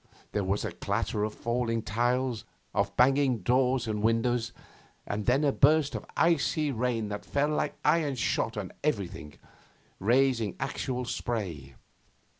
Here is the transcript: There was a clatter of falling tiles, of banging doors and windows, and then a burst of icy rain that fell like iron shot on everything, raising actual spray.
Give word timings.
There 0.31 0.43
was 0.43 0.65
a 0.65 0.71
clatter 0.71 1.23
of 1.23 1.35
falling 1.35 1.83
tiles, 1.83 2.43
of 2.73 2.97
banging 2.97 3.43
doors 3.43 3.87
and 3.87 4.01
windows, 4.01 4.51
and 5.05 5.27
then 5.27 5.43
a 5.43 5.51
burst 5.51 5.93
of 5.93 6.07
icy 6.17 6.71
rain 6.71 7.09
that 7.09 7.23
fell 7.23 7.49
like 7.49 7.77
iron 7.85 8.15
shot 8.15 8.57
on 8.57 8.71
everything, 8.83 9.35
raising 9.99 10.55
actual 10.59 11.05
spray. 11.05 11.75